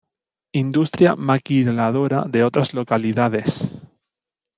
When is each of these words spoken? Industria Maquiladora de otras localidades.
Industria 0.55 1.15
Maquiladora 1.15 2.25
de 2.27 2.43
otras 2.43 2.73
localidades. 2.73 3.71